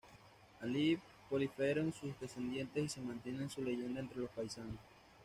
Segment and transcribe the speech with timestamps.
[0.61, 0.97] Allí
[1.29, 4.79] proliferaron sus descendientes y se mantiene su leyenda entre los paisanos.